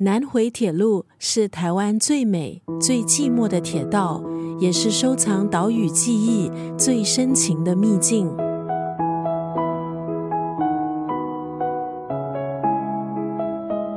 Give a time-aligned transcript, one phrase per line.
[0.00, 4.22] 南回铁路是台湾最美、最寂寞的铁道，
[4.60, 8.32] 也是收藏岛屿记忆最深情的秘境。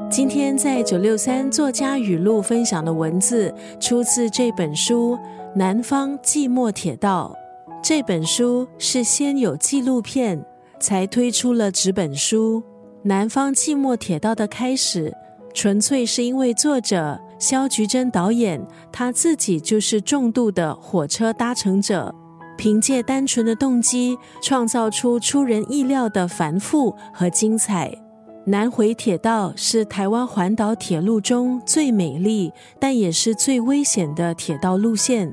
[0.09, 5.15] 今天在九六三作家语录分享的文字，出自这本书
[5.55, 7.31] 《南方寂寞铁道》。
[7.83, 10.43] 这本书是先有纪录片，
[10.79, 12.59] 才推出了纸本书。
[13.03, 15.13] 《南方寂寞铁道》的开始。
[15.53, 22.13] 纯粹是因为作者肖菊珍导演他自己就是重度的火车搭乘者，
[22.57, 27.91] 凭借单纯的动机创造出出人意料的繁复和精彩。
[28.45, 35.31] 南回铁道是台湾环岛铁路中最美丽，但也是最危险的铁道路线，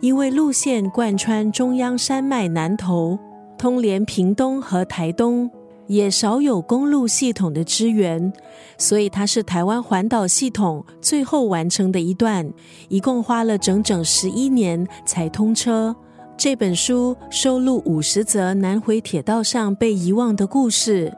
[0.00, 3.16] 因为路线贯穿中央山脉南头，
[3.56, 5.48] 通连屏东和台东。
[5.88, 8.32] 也少有公路系统的支援，
[8.78, 12.48] 所以它是台湾环岛系统最后完成的一段，
[12.88, 15.96] 一共花了整整十一年才通车。
[16.36, 21.12] 这本书收录五十则南回铁道上被遗忘的故事，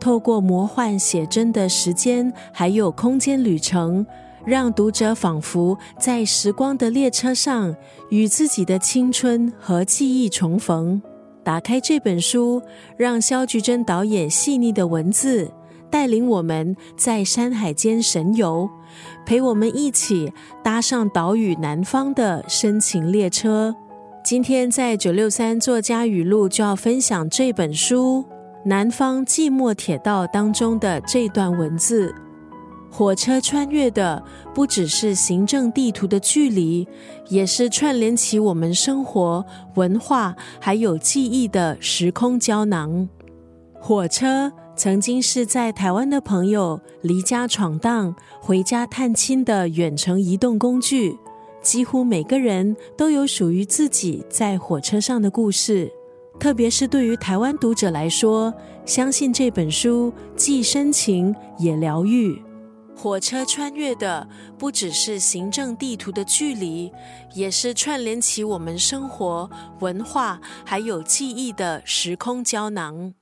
[0.00, 4.06] 透过魔幻写真的时间还有空间旅程，
[4.46, 7.76] 让读者仿佛在时光的列车上，
[8.08, 11.02] 与自己的青春和记忆重逢。
[11.44, 12.60] 打开这本书，
[12.96, 15.50] 让肖菊珍导演细腻的文字
[15.90, 18.68] 带领我们在山海间神游，
[19.26, 23.76] 陪我们一起搭上岛屿南方的深情列车。
[24.24, 28.24] 今天在九六三作家语录就要分享这本书
[28.64, 32.14] 《南方寂寞铁道》当中的这段文字。
[32.90, 34.22] 火车穿越的
[34.54, 36.86] 不只是行政地图的距离，
[37.28, 43.08] 也是串联起我们生活、文化还有记忆的时空胶囊。
[43.74, 51.18] 火车曾经是在台湾的朋友离家闯荡、回家探亲的远程移动工具，
[51.60, 55.90] 几乎每个人都有属于自己在火车上的故事。
[56.38, 58.52] 特别是对于台湾读者来说，
[58.84, 62.40] 相信这本书既深情也疗愈。
[62.96, 64.26] 火车穿越的
[64.58, 66.92] 不只是行政地图的距离，
[67.34, 69.50] 也是串联起我们生活、
[69.80, 73.14] 文化还有记忆的时空胶囊。